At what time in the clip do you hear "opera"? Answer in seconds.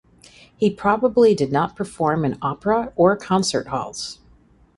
2.41-2.91